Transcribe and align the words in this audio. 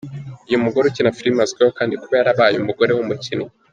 Uyu 0.47 0.63
mugore 0.63 0.85
ukina 0.87 1.15
filimi 1.17 1.39
azwiho 1.45 1.71
kandi 1.77 1.93
kuba 2.01 2.13
yarabaye 2.19 2.55
umugore 2.57 2.91
wumukinnyi. 2.93 3.47